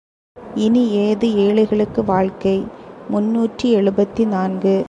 [0.55, 2.55] இனி ஏது ஏழைகளுக்கு வாழ்க்கை?
[3.09, 4.75] முன்னூற்று எழுபத்து நான்கு.